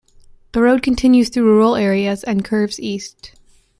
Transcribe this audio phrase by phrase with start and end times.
[0.53, 3.33] The road continues through rural areas and curves east.